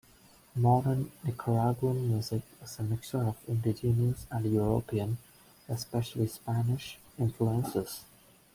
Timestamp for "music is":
2.07-2.79